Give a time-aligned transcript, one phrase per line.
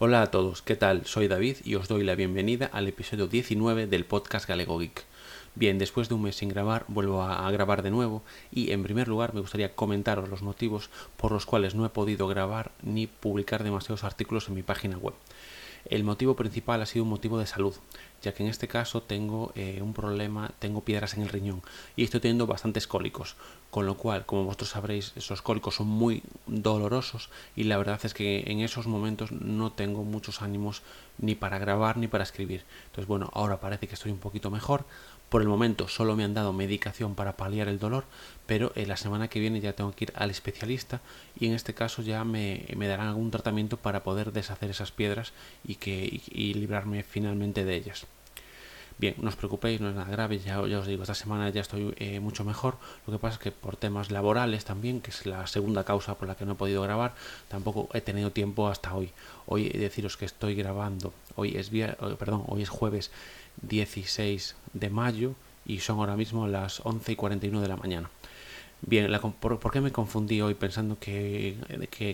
[0.00, 1.06] Hola a todos, ¿qué tal?
[1.06, 5.04] Soy David y os doy la bienvenida al episodio 19 del podcast Galego Geek.
[5.56, 8.22] Bien, después de un mes sin grabar, vuelvo a, grabar de nuevo
[8.52, 12.28] y en primer lugar me gustaría comentaros los motivos por los cuales no he podido
[12.28, 15.14] grabar ni publicar demasiados artículos en mi página web.
[15.84, 17.74] El motivo principal ha sido un motivo de salud,
[18.22, 21.62] ya que en este caso tengo eh, un problema, tengo piedras en el riñón
[21.96, 23.36] y estoy teniendo bastantes cólicos,
[23.70, 28.14] con lo cual, como vosotros sabréis, esos cólicos son muy dolorosos y la verdad es
[28.14, 30.82] que en esos momentos no tengo muchos ánimos
[31.18, 32.64] ni para grabar ni para escribir.
[32.86, 34.84] Entonces, bueno, ahora parece que estoy un poquito mejor.
[35.28, 38.04] Por el momento solo me han dado medicación para paliar el dolor,
[38.46, 41.00] pero en la semana que viene ya tengo que ir al especialista
[41.38, 45.32] y en este caso ya me, darán algún tratamiento para poder deshacer esas piedras
[45.64, 48.06] y, que, y librarme finalmente de ellas.
[48.98, 51.94] Bien, no os preocupéis, no es nada grave, ya, os digo, esta semana ya estoy
[51.98, 52.74] eh, mucho mejor.
[53.06, 56.26] Lo que pasa es que por temas laborales también, que es la segunda causa por
[56.26, 57.14] la que no he podido grabar,
[57.46, 59.12] tampoco he tenido tiempo hasta hoy.
[59.46, 63.12] Hoy deciros que estoy grabando, hoy es, eh, perdón, hoy es jueves
[63.62, 68.10] 16 de mayo y son ahora mismo las 11 y 41 de la mañana.
[68.80, 71.56] Bien, por, qué me confundí hoy pensando que,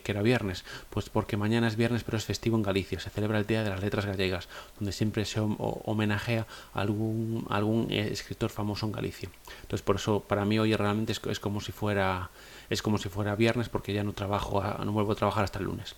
[0.07, 0.65] era viernes?
[0.89, 3.71] Pues porque mañana es viernes pero es festivo en Galicia, se celebra el Día de
[3.71, 4.49] las Letras Gallegas,
[4.79, 9.29] donde siempre se homenajea a algún, algún escritor famoso en Galicia.
[9.63, 12.31] Entonces por eso para mí hoy realmente es, como si fuera
[12.71, 15.67] es como si fuera viernes porque ya no trabajo, no vuelvo a trabajar hasta el
[15.67, 15.97] lunes.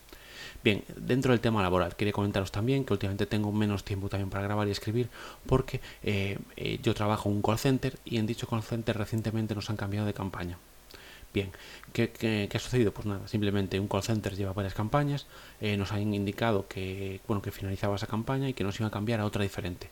[0.62, 4.42] Bien, dentro del tema laboral, quería comentaros también que últimamente tengo menos tiempo también para
[4.44, 5.08] grabar y escribir
[5.46, 9.54] porque eh, eh, yo trabajo en un call center y en dicho call center recientemente
[9.54, 10.58] nos han cambiado de campaña.
[11.32, 11.50] Bien,
[11.92, 12.92] ¿qué, ha sucedido?
[12.92, 15.26] Pues nada, simplemente un call center lleva varias campañas,
[15.60, 18.90] eh, nos han indicado que, bueno, que finalizaba esa campaña y que nos iba a
[18.90, 19.90] cambiar a otra diferente.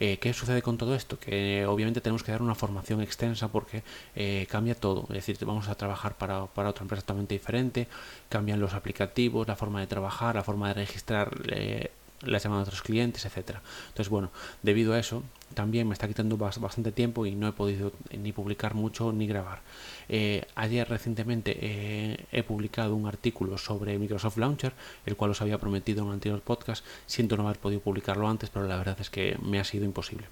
[0.00, 1.18] Eh, ¿Qué sucede con todo esto?
[1.18, 3.82] Que obviamente tenemos que dar una formación extensa porque
[4.14, 5.02] eh, cambia todo.
[5.10, 7.88] Es decir, vamos a trabajar para, otra empresa totalmente diferente,
[8.28, 11.90] cambian los aplicativos, la forma de trabajar, la forma de registrar eh,
[12.22, 13.62] las llamadas de otros clientes, etcétera.
[13.88, 14.30] Entonces, bueno,
[14.62, 15.22] debido a eso,
[15.54, 19.60] también me está quitando bastante tiempo y no he podido ni publicar mucho ni grabar.
[20.08, 24.72] Eh, ayer recientemente eh, he publicado un artículo sobre Microsoft Launcher,
[25.06, 26.84] el cual os había prometido en un anterior podcast.
[27.06, 30.26] Siento no haber podido publicarlo antes, pero la verdad es que me ha sido imposible.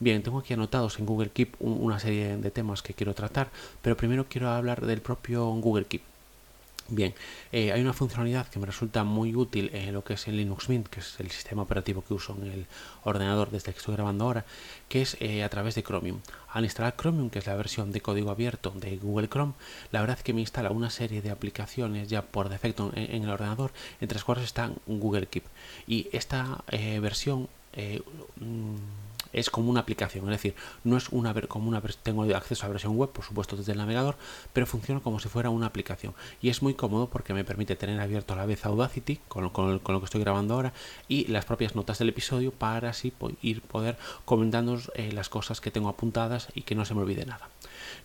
[0.00, 3.50] Bien, tengo aquí anotados en Google Keep una serie de temas que quiero tratar,
[3.82, 6.02] pero primero quiero hablar del propio Google Keep.
[6.90, 7.14] Bien,
[7.52, 10.70] eh, hay una funcionalidad que me resulta muy útil en lo que es el Linux
[10.70, 12.66] Mint, que es el sistema operativo que uso en el
[13.04, 14.46] ordenador desde que estoy grabando ahora,
[14.88, 16.20] que es eh, a través de Chromium.
[16.50, 19.52] Al instalar Chromium, que es la versión de código abierto de Google Chrome,
[19.92, 23.28] la verdad es que me instala una serie de aplicaciones ya por defecto en, el
[23.28, 25.44] ordenador, entre las cuales está Google Keep.
[25.86, 27.50] Y esta eh, versión
[28.40, 28.76] mm,
[29.32, 32.96] es como una aplicación, es decir, no es una como una tengo acceso a versión
[32.96, 34.16] web, por supuesto desde el navegador,
[34.52, 38.00] pero funciona como si fuera una aplicación y es muy cómodo porque me permite tener
[38.00, 40.72] abierto a la vez Audacity con, lo que estoy grabando ahora
[41.08, 43.12] y las propias notas del episodio para así
[43.42, 47.24] ir poder comentando eh, las cosas que tengo apuntadas y que no se me olvide
[47.24, 47.48] nada.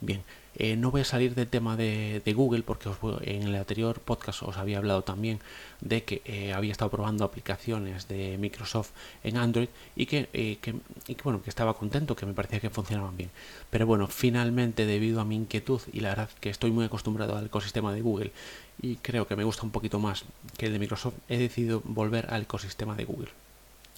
[0.02, 0.24] Bien,
[0.56, 2.90] eh, no voy a salir del tema de, Google porque
[3.22, 5.40] en el anterior podcast os había hablado también
[5.82, 8.92] de que eh, había estado probando aplicaciones de Microsoft
[9.24, 10.76] en Android y que, eh, que,
[11.24, 13.32] bueno que estaba contento, que me parecía que funcionaban bien.
[13.70, 17.48] Pero bueno, finalmente debido a mi inquietud y la verdad que estoy muy acostumbrado al
[17.48, 18.32] ecosistema de Google
[18.82, 20.26] y creo que me gusta un poquito más
[20.58, 23.30] que el de Microsoft, he decidido volver al ecosistema de Google.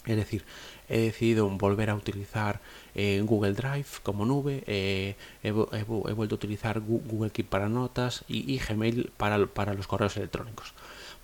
[0.05, 0.45] Es decir,
[0.87, 2.59] he decidido volver a utilizar
[2.93, 8.57] eh, Google Drive como nube, eh, he, vuelto a utilizar Google Keep para notas y,
[8.59, 10.73] Gmail para, los correos electrónicos.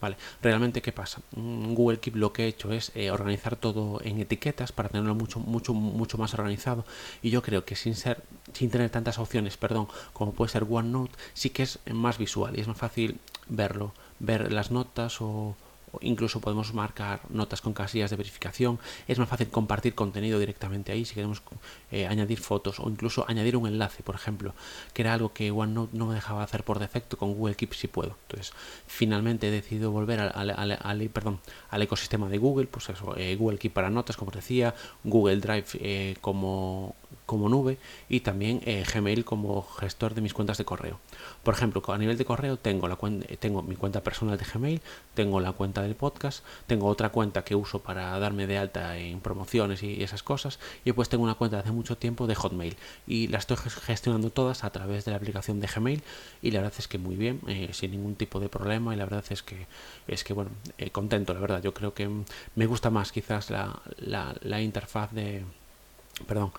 [0.01, 1.21] Vale, realmente qué pasa?
[1.35, 5.13] Mm, Google Keep lo que he hecho es eh, organizar todo en etiquetas para tenerlo
[5.13, 6.85] mucho, mucho, mucho más organizado.
[7.21, 11.13] Y yo creo que sin ser, sin tener tantas opciones, perdón, como puede ser OneNote,
[11.35, 15.55] sí que es más visual y es más fácil verlo, ver las notas o
[15.99, 18.79] incluso podemos marcar notas con casillas de verificación.
[19.07, 21.41] Es más fácil compartir contenido directamente ahí si queremos
[21.91, 24.53] eh, añadir fotos o incluso añadir un enlace, por ejemplo,
[24.93, 27.87] que era algo que OneNote no me dejaba hacer por defecto, con Google Keep si
[27.87, 28.15] puedo.
[28.23, 28.53] Entonces,
[28.87, 31.39] finalmente he decidido volver al, perdón,
[31.69, 34.73] al ecosistema de Google, pues eh, Google Keep para notas, como decía,
[35.03, 37.77] Google Drive eh, como como nube
[38.09, 40.99] y también eh, Gmail como gestor de mis cuentas de correo.
[41.43, 42.97] Por ejemplo, a nivel de correo tengo, la
[43.39, 44.81] tengo mi cuenta personal de Gmail,
[45.13, 49.19] tengo la cuenta del podcast, tengo otra cuenta que uso para darme de alta en
[49.21, 52.75] promociones y esas cosas y pues tengo una cuenta de hace mucho tiempo de Hotmail
[53.07, 56.03] y las estoy gestionando todas a través de la aplicación de Gmail
[56.41, 59.05] y la verdad es que muy bien, eh, sin ningún tipo de problema y la
[59.05, 59.67] verdad es que
[60.07, 62.09] es que bueno, eh, contento la verdad, yo creo que
[62.55, 65.43] me gusta más quizás la, la, la interfaz de
[66.27, 66.51] perdón,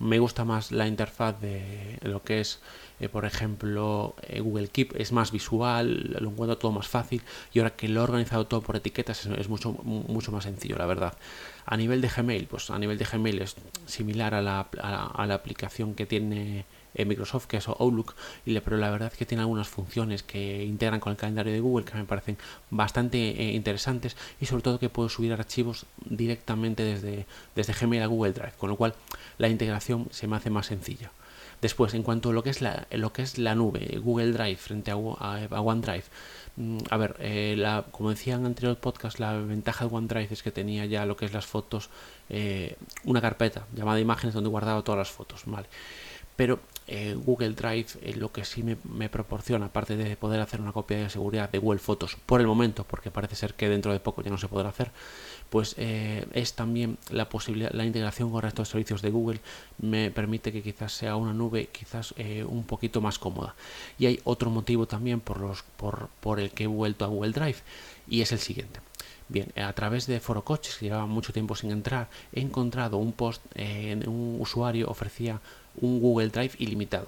[0.00, 2.60] me gusta más la interfaz de lo que es
[3.00, 7.58] eh, por ejemplo, eh, Google Keep es más visual, lo encuentro todo más fácil y
[7.58, 11.14] ahora que lo he organizado todo por etiquetas es, mucho, mucho más sencillo, la verdad.
[11.64, 13.56] A nivel de Gmail, pues a nivel de Gmail es
[13.86, 18.14] similar a la, a la aplicación que tiene Microsoft, que es Outlook,
[18.44, 21.60] y pero la verdad es que tiene algunas funciones que integran con el calendario de
[21.60, 22.36] Google que me parecen
[22.70, 28.06] bastante eh, interesantes y sobre todo que puedo subir archivos directamente desde, desde Gmail a
[28.06, 28.94] Google Drive, con lo cual
[29.38, 31.10] la integración se me hace más sencilla.
[31.60, 34.56] Después, en cuanto a lo que es la, lo que es la nube, Google Drive
[34.56, 36.04] frente a, OneDrive,
[36.56, 40.42] mm, a ver, eh, la, como decía en anterior podcast, la ventaja de OneDrive es
[40.42, 41.90] que tenía ya lo que es las fotos,
[42.30, 45.68] eh, una carpeta llamada imágenes donde guardaba todas las fotos, ¿vale?
[46.36, 46.60] Pero
[46.92, 50.98] eh, Google Drive eh, lo que sí me, proporciona, aparte de poder hacer una copia
[50.98, 54.22] de seguridad de Google Fotos por el momento, porque parece ser que dentro de poco
[54.22, 54.90] ya no se podrá hacer,
[55.50, 59.38] pues eh, es también la posibilidad, la integración con estos servicios de Google
[59.78, 62.12] me permite que quizás sea una nube quizás
[62.48, 63.54] un poquito más cómoda.
[63.96, 65.62] Y hay otro motivo también por, los,
[66.20, 67.58] por el que he vuelto a Google Drive
[68.08, 68.80] y es el siguiente.
[69.30, 73.12] Bien, a través de Foro Coches, que llevaba mucho tiempo sin entrar, he encontrado un
[73.12, 75.40] post, en un usuario ofrecía
[75.80, 77.06] un Google Drive ilimitado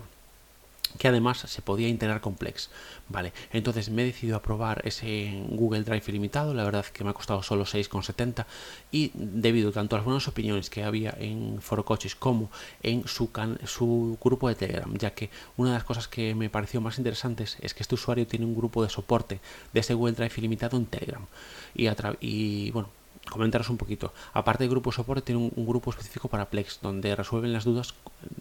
[0.98, 2.70] que además se podía integrar con Plex.
[3.08, 7.10] Vale, entonces me he decidido a probar ese Google Drive ilimitado, la verdad que me
[7.10, 8.46] ha costado solo 6,70
[8.90, 12.50] y debido tanto a las buenas opiniones que había en Foro Coches como
[12.82, 13.30] en su,
[13.66, 17.56] su grupo de Telegram, ya que una de las cosas que me pareció más interesantes
[17.60, 19.40] es que este usuario tiene un grupo de soporte
[19.72, 21.26] de ese Google Drive ilimitado en Telegram
[21.74, 21.88] y,
[22.20, 22.88] y bueno,
[23.30, 24.12] comentaros un poquito.
[24.32, 27.94] Aparte del grupo soporte, tiene un, grupo específico para Plex, donde resuelven las dudas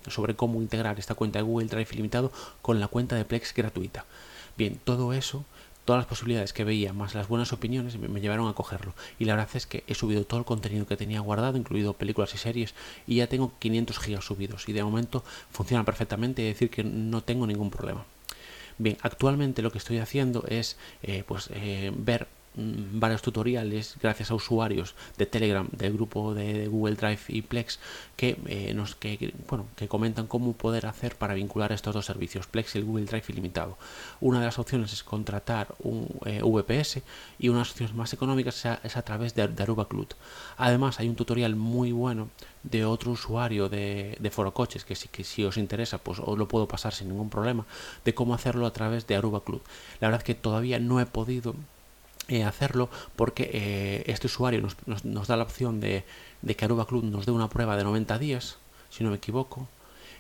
[0.08, 2.32] sobre cómo integrar esta cuenta de Google Drive ilimitado
[2.62, 4.06] con la cuenta de Plex gratuita.
[4.58, 5.46] Bien, todo eso,
[5.86, 8.94] todas las posibilidades que veía, más las buenas opiniones, me, llevaron a cogerlo.
[9.20, 12.34] Y la verdad es que he subido todo el contenido que tenía guardado, incluido películas
[12.34, 12.74] y series,
[13.08, 14.68] y ya tengo 500 gigas subidos.
[14.68, 18.06] Y de momento funciona perfectamente, y decir que no tengo ningún problema.
[18.78, 24.36] Bien, actualmente lo que estoy haciendo es eh, pues, eh, ver varios tutoriales gracias a
[24.36, 27.80] usuarios de Telegram del grupo de Google Drive y Plex
[28.18, 32.48] que eh, nos que, bueno que comentan cómo poder hacer para vincular estos dos servicios
[32.48, 33.78] Plex y el Google Drive ilimitado.
[34.20, 37.02] Una de las opciones es contratar un eh, VPS
[37.40, 40.08] y una de las opciones más económicas es a, través de, Aruba Cloud
[40.58, 42.30] además hay un tutorial muy bueno
[42.64, 46.38] de otro usuario de, de Foro Coches que si, que si os interesa pues os
[46.38, 47.66] lo puedo pasar sin ningún problema
[48.04, 49.62] de cómo hacerlo a través de Aruba Cloud
[50.00, 51.56] la verdad que todavía no he podido
[52.28, 56.06] eh, hacerlo porque eh, este usuario nos, da la opción de,
[56.56, 58.58] que Aruba Club nos dé una prueba de 90 días,
[58.90, 59.68] si no me equivoco,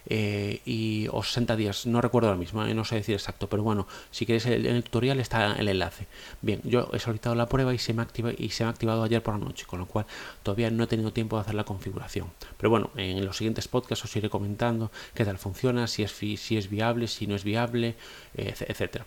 [0.08, 3.88] eh, y o 60 días, no recuerdo ahora mismo, no sé decir exacto, pero bueno,
[4.10, 6.08] si queréis el, el, tutorial está el enlace.
[6.42, 9.04] Bien, yo he solicitado la prueba y se, me activa, y se me ha activado
[9.04, 10.06] ayer por la noche, con lo cual
[10.42, 12.32] todavía no he tenido tiempo de hacer la configuración.
[12.58, 16.58] Pero bueno, en los siguientes podcasts os iré comentando qué tal funciona, si es, si
[16.58, 17.96] es viable, si no es viable,
[18.34, 19.06] etcétera.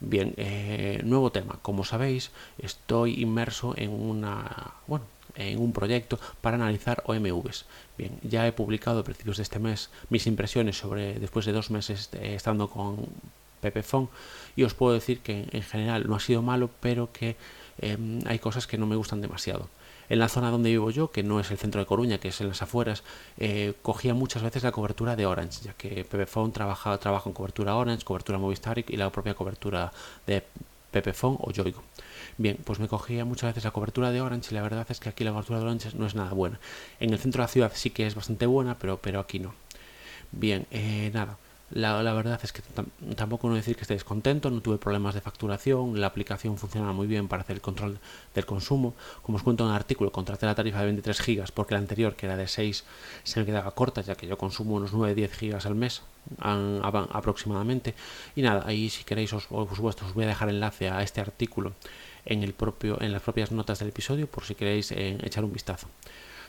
[0.00, 1.58] Bien, eh, nuevo tema.
[1.62, 5.04] Como sabéis, estoy inmerso en una, bueno,
[5.36, 7.64] en un proyecto para analizar OMVs.
[7.96, 11.70] Bien, ya he publicado a principios de este mes mis impresiones sobre después de dos
[11.70, 13.06] meses estando con
[13.60, 14.08] Pepefon
[14.56, 17.36] y os puedo decir que en general no ha sido malo, pero que
[17.78, 19.68] em, hay cosas que no me gustan demasiado
[20.08, 22.40] en la zona donde vivo yo, que no es el centro de Coruña, que es
[22.40, 23.02] en las afueras,
[23.38, 27.76] eh, cogía muchas veces la cobertura de Orange, ya que Pepefone trabaja, trabaja en cobertura
[27.76, 29.92] Orange, cobertura Movistar y la propia cobertura
[30.26, 30.42] de
[30.90, 31.82] Pepefone o Yoigo.
[32.36, 35.08] Bien, pues me cogía muchas veces la cobertura de Orange y la verdad es que
[35.08, 36.58] aquí la cobertura de Orange no es nada buena.
[37.00, 39.54] En el centro de la ciudad sí que es bastante buena, pero, pero aquí no.
[40.32, 41.38] Bien, eh, nada.
[41.74, 42.62] La, verdad es que
[43.16, 47.08] tampoco no decir que esté descontento, no tuve problemas de facturación, la aplicación funcionaba muy
[47.08, 47.98] bien para hacer el control
[48.32, 48.94] del consumo.
[49.22, 52.14] Como os cuento en el artículo, contraté la tarifa de 23 gigas porque la anterior,
[52.14, 52.84] que era de 6,
[53.24, 56.02] se me quedaba corta, ya que yo consumo unos 9-10 gigas al mes
[56.38, 57.96] aproximadamente.
[58.36, 61.20] Y nada, ahí si queréis, os, por supuesto, os voy a dejar enlace a este
[61.20, 61.72] artículo
[62.24, 65.52] en, el propio, en las propias notas del episodio por si queréis eh, echar un
[65.52, 65.88] vistazo.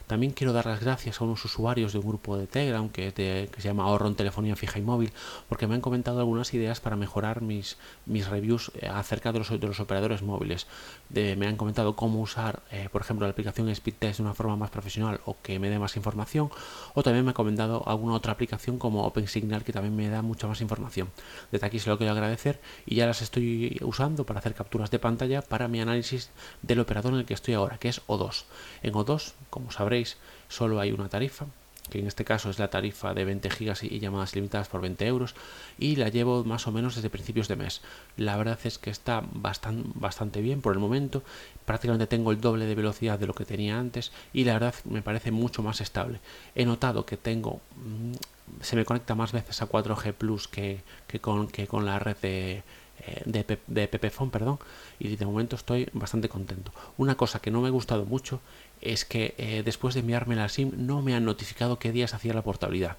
[0.08, 3.62] También quiero dar las gracias a unos usuarios de un grupo de Telegram que, se
[3.62, 5.12] llama Ahorro en Telefonía Fija y Móvil,
[5.50, 9.50] porque me han comentado algunas ideas para mejorar mis, mis reviews eh, acerca de los,
[9.50, 10.68] de los operadores móviles.
[11.10, 14.70] me han comentado cómo usar, eh, por ejemplo, la aplicación Speedtest de una forma más
[14.70, 16.50] profesional o que me dé más información,
[16.94, 20.48] o también me ha comentado alguna otra aplicación como OpenSignal que también me da mucha
[20.48, 21.10] más información.
[21.52, 25.00] Desde aquí se lo quiero agradecer y ya las estoy usando para hacer capturas de
[25.00, 26.30] pantalla para mi análisis
[26.62, 28.44] del operador en el que estoy ahora, que es O2.
[28.84, 30.18] En O2, como sabréis,
[30.50, 31.46] solo hay una tarifa,
[31.90, 35.06] que en este caso es la tarifa de 20 gigas y llamadas limitadas por 20
[35.06, 35.36] euros
[35.78, 37.82] y la llevo más o menos desde principios de mes.
[38.18, 41.22] La verdad es que está bastante, bastante bien por el momento,
[41.66, 45.04] prácticamente tengo el doble de velocidad de lo que tenía antes y la verdad me
[45.04, 46.20] parece mucho más estable.
[46.56, 48.14] He notado que tengo mm,
[48.62, 52.18] se me conecta más veces a 4G Plus que, que, con, que con la red
[52.18, 52.64] de,
[53.08, 54.58] eh, de, de Pepephone, perdón,
[55.00, 56.72] y de momento estoy bastante contento.
[56.98, 58.40] Una cosa que no me ha gustado mucho
[58.82, 62.34] es que eh, después de enviarme la SIM no me han notificado qué días hacía
[62.34, 62.98] la portabilidad.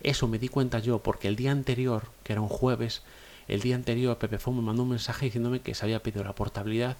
[0.00, 3.02] Eso me di cuenta yo porque el día anterior, que era un jueves,
[3.48, 6.96] el día anterior Pepephone me mandó un mensaje diciéndome que se había pedido la portabilidad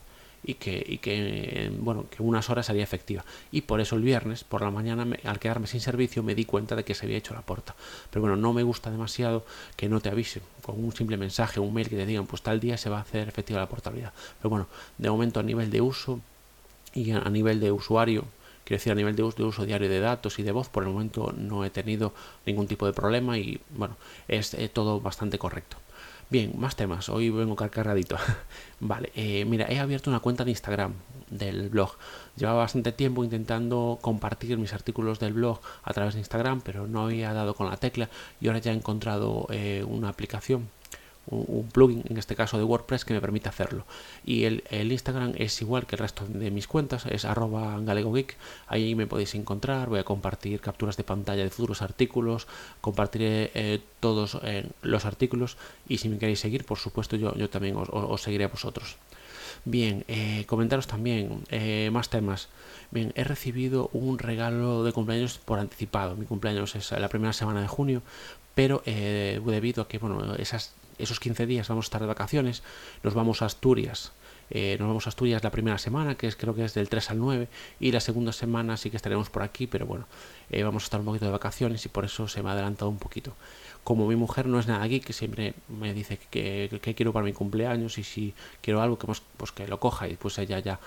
[0.47, 3.25] y que, y que bueno que unas horas sería efectiva.
[3.51, 6.77] Y por eso el viernes por la mañana al quedarme sin servicio me di cuenta
[6.77, 7.75] de que se había hecho la porta.
[8.11, 9.45] Pero bueno no me gusta demasiado
[9.77, 12.61] que no te avisen con un simple mensaje un mail que te digan pues tal
[12.61, 14.13] día se va a hacer efectiva la portabilidad.
[14.39, 14.67] Pero bueno
[14.99, 16.21] de momento a nivel de uso
[16.95, 18.25] y a nivel de usuario
[18.65, 20.85] quiero decir a nivel de uso, de uso diario de datos y de voz por
[20.85, 22.15] el momento no he tenido
[22.47, 23.97] ningún tipo de problema y bueno
[24.29, 25.77] es eh, todo bastante correcto
[26.31, 27.09] Bien, más temas.
[27.11, 28.17] Hoy vengo cargadito.
[28.81, 30.95] vale, eh, mira, he abierto una cuenta de Instagram
[31.31, 31.93] del blog.
[32.37, 37.05] Llevaba bastante tiempo intentando compartir mis artículos del blog a través de Instagram, pero no
[37.05, 38.09] había dado con la tecla
[38.41, 40.69] y ahora ya he encontrado eh, una aplicación
[41.27, 43.85] un, plugin, en este caso de WordPress, que me permite hacerlo.
[44.25, 48.95] Y el, Instagram es igual que el resto de mis cuentas, es arroba galegogeek, ahí
[48.95, 52.47] me podéis encontrar, voy a compartir capturas de pantalla de futuros artículos,
[52.81, 55.57] compartiré eh, todos eh, los artículos
[55.89, 58.97] y si me queréis seguir, por supuesto, yo, yo también os, seguiré a vosotros.
[59.67, 61.43] Bien, eh, comentaros también
[61.91, 62.49] más temas.
[62.91, 66.17] Bien, he recibido un regalo de cumpleaños por anticipado.
[66.17, 68.03] Mi cumpleaños es la primera semana de junio,
[68.55, 72.63] pero debido a que bueno, esas esos 15 días vamos a estar de vacaciones,
[73.03, 74.13] nos vamos a Asturias.
[74.51, 77.11] Eh, nos vamos a Asturias la primera semana, que es creo que es del 3
[77.11, 77.49] al 9,
[77.81, 80.07] y la segunda semana sí que estaremos por aquí, pero bueno,
[80.51, 82.91] eh, vamos a estar un poquito de vacaciones y por eso se me ha adelantado
[82.91, 83.33] un poquito.
[83.85, 87.33] Como mi mujer no es nada aquí, que siempre me dice que, quiero para mi
[87.33, 90.79] cumpleaños y si quiero algo que, pues, que lo coja y pues ella ya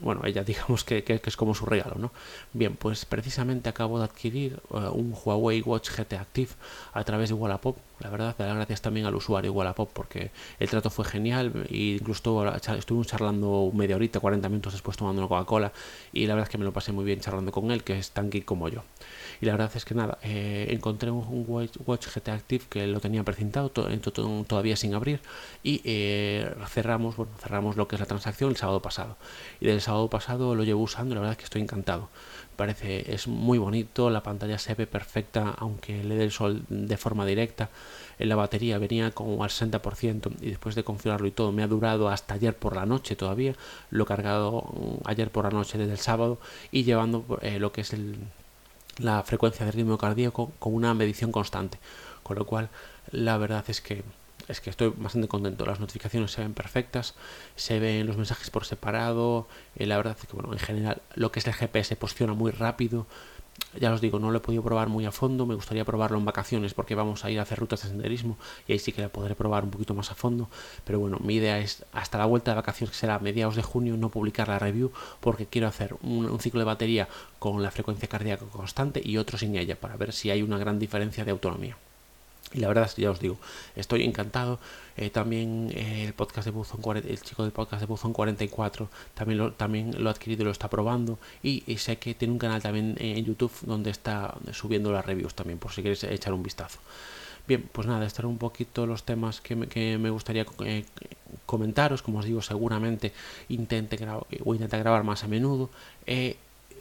[0.00, 2.12] bueno, ella digamos que, es como su regalo, ¿no?
[2.52, 6.50] Bien, pues precisamente acabo de adquirir eh, un Huawei Watch GT Active
[6.92, 7.76] a través de Wallapop.
[8.00, 12.44] La verdad, dar gracias también al usuario Wallapop porque el trato fue genial e incluso
[12.54, 15.72] estuvimos charlando media horita, 40 minutos después tomando una Coca-Cola
[16.12, 18.10] y la verdad es que me lo pasé muy bien charlando con él, que es
[18.12, 18.84] tan geek como yo.
[19.42, 23.22] Y la verdad es que nada, eh, encontré un, Watch GT Active que lo tenía
[23.22, 25.20] precintado, todavía sin abrir
[25.62, 29.16] y eh, cerramos, bueno, cerramos lo que es la transacción el sábado pasado.
[29.60, 32.08] Y del sábado pasado lo llevo usando y la verdad es que estoy encantado.
[32.56, 36.96] Parece, es muy bonito, la pantalla se ve perfecta aunque le dé el sol de
[36.96, 37.70] forma directa.
[38.18, 41.66] En la batería venía como al 60% y después de configurarlo y todo me ha
[41.66, 43.54] durado hasta ayer por la noche todavía.
[43.90, 46.38] Lo he cargado mm, ayer por la noche desde el sábado
[46.70, 48.16] y llevando eh, lo que es el,
[48.98, 51.78] la frecuencia de ritmo cardíaco con una medición constante.
[52.22, 52.68] Con lo cual,
[53.10, 54.02] la verdad es que
[54.48, 55.64] es que estoy bastante contento.
[55.64, 57.14] Las notificaciones se ven perfectas,
[57.56, 59.46] se ven los mensajes por separado.
[59.76, 62.50] Eh, la verdad es que, bueno, en general, lo que es el GPS posiciona muy
[62.50, 63.06] rápido
[63.78, 66.24] ya os digo, no lo he podido probar muy a fondo, me gustaría probarlo en
[66.24, 69.08] vacaciones porque vamos a ir a hacer rutas de senderismo y ahí sí que la
[69.08, 70.48] podré probar un poquito más a fondo,
[70.84, 73.62] pero bueno, mi idea es hasta la vuelta de vacaciones, que será a mediados de
[73.62, 74.90] junio, no publicar la review
[75.20, 79.56] porque quiero hacer un, ciclo de batería con la frecuencia cardíaca constante y otro sin
[79.56, 81.76] ella para ver si hay una gran diferencia de autonomía.
[82.52, 83.38] Y la verdad ya os digo,
[83.76, 84.58] estoy encantado.
[84.96, 89.38] Eh, también eh, el podcast de Buzón el chico del podcast de Buzón 44 también
[89.38, 91.18] lo, también lo ha adquirido y lo está probando.
[91.42, 95.58] Y, sé que tiene un canal también en YouTube donde está subiendo las reviews también,
[95.58, 96.80] por si queréis echar un vistazo.
[97.46, 100.84] Bien, pues nada, estos un poquito los temas que me, que me gustaría eh,
[101.46, 102.02] comentaros.
[102.02, 103.12] Como os digo, seguramente
[103.48, 103.98] intente
[104.44, 105.70] o intente grabar más a menudo.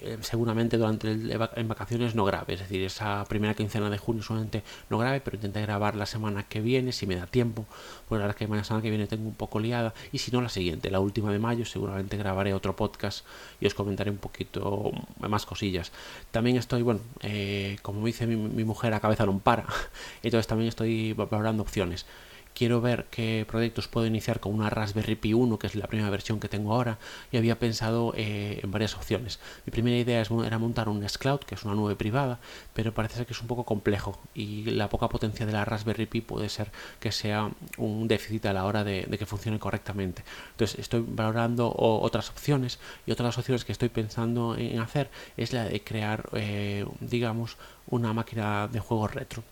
[0.02, 4.24] Eh, seguramente durante el, en vacaciones no grave, es decir, esa primera quincena de junio
[4.24, 7.66] solamente no grave, pero intenté grabar la semana que viene, si me da tiempo,
[8.08, 10.48] pues la que la semana que viene tengo un poco liada, y si no la
[10.48, 13.26] siguiente, la última de mayo, seguramente grabaré otro podcast
[13.60, 15.92] y os comentaré un poquito más cosillas.
[16.32, 19.66] También estoy, bueno, eh, como dice mi, mi mujer, a cabeza no para,
[20.24, 22.06] entonces también estoy valorando opciones
[22.60, 26.10] quiero ver qué proyectos puedo iniciar con una Raspberry Pi 1, que es la primera
[26.10, 26.98] versión que tengo ahora,
[27.32, 29.40] y había pensado eh, en varias opciones.
[29.66, 32.40] Mi primera idea era montar un Cloud, que es una nube privada,
[32.74, 36.06] pero parece ser que es un poco complejo y la poca potencia de la Raspberry
[36.06, 40.26] Pi puede ser que sea un déficit a la hora de, que funcione correctamente.
[40.52, 45.64] Entonces estoy valorando otras opciones y otras opciones que estoy pensando en hacer es la
[45.64, 47.56] de crear, eh, digamos,
[47.88, 49.44] una máquina de juego retro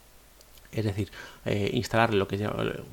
[0.71, 1.11] es decir,
[1.45, 2.47] eh, instalar lo que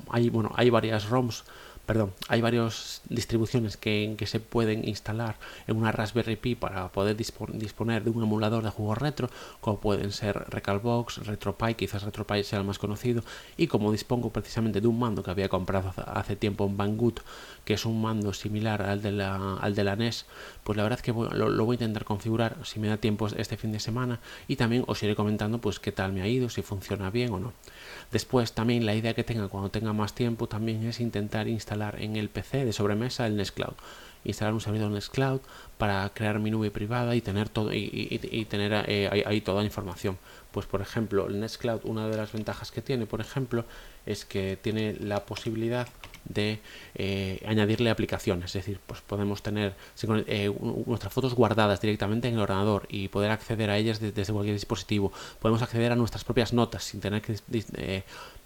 [0.09, 1.43] hay, bueno, hay varias ROMs
[1.85, 5.37] perdón, hay varias distribuciones que, que, se pueden instalar
[5.67, 9.29] en una Raspberry Pi para poder disponer de un emulador de juegos retro,
[9.61, 13.23] como pueden ser Recalbox, RetroPie, quizás RetroPie sea el más conocido,
[13.55, 17.19] y como dispongo precisamente de un mando que había comprado hace tiempo en Banggood,
[17.63, 20.25] que es un mando similar al de la, al de la NES,
[20.63, 23.57] pues la verdad que lo, lo, voy a intentar configurar si me da tiempo este
[23.57, 26.61] fin de semana y también os iré comentando pues qué tal me ha ido, si
[26.61, 27.53] funciona bien o no.
[28.11, 32.15] Después también la idea que tenga cuando tenga más tiempo también es intentar instalar en
[32.15, 33.73] el PC de sobremesa el Nextcloud.
[34.23, 35.41] Instalar un servidor Nextcloud
[35.77, 40.17] para crear mi nube privada y tener todo y, tener eh, ahí, toda la información.
[40.51, 43.65] Pues por ejemplo, el Nextcloud, una de las ventajas que tiene, por ejemplo,
[44.05, 45.87] es que tiene la posibilidad
[46.25, 46.59] de
[46.95, 49.75] eh, añadirle aplicaciones, es decir, pues podemos tener
[50.27, 50.51] eh,
[50.85, 55.11] nuestras fotos guardadas directamente en el ordenador y poder acceder a ellas desde, cualquier dispositivo.
[55.39, 57.35] Podemos acceder a nuestras propias notas sin tener que
[57.77, 58.03] eh,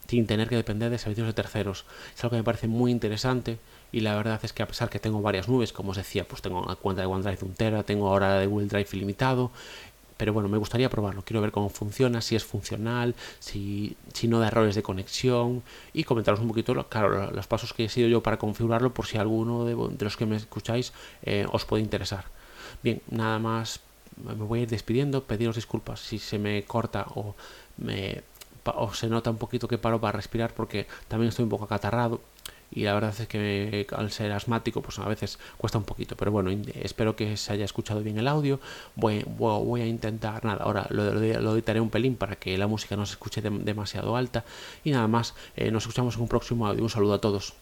[0.09, 1.85] sin tener que depender de servicios de terceros.
[2.15, 3.59] Es algo que me parece muy interesante
[3.91, 6.41] y la verdad es que a pesar que tengo varias nubes, como os decía, pues
[6.41, 9.51] tengo una cuenta de OneDrive de tengo ahora de Google Drive ilimitado
[10.19, 14.39] pero bueno, me gustaría probarlo, quiero ver cómo funciona, si es funcional, si, si no
[14.39, 15.63] da errores de conexión
[15.93, 19.63] y comentaros un poquito, los pasos que he sido yo para configurarlo por si alguno
[19.63, 20.91] de, los que me escucháis
[21.23, 22.25] eh, os puede interesar.
[22.83, 23.79] Bien, nada más,
[24.21, 27.35] me voy a ir despidiendo, pediros disculpas si se me corta o
[27.77, 28.21] me
[28.71, 32.21] o se nota un poquito que paro para respirar porque también estoy un poco acatarrado
[32.71, 36.15] y la verdad es que al ser asmático pues a veces cuesta un poquito.
[36.15, 38.59] Pero bueno espero que se haya escuchado bien el audio.
[38.95, 42.95] Voy, voy a intentar nada ahora lo, lo, editaré un pelín para que la música
[42.95, 44.45] no se escuche demasiado alta.
[44.83, 46.83] Y nada más eh, nos escuchamos en un próximo audio.
[46.83, 47.53] Un saludo a todos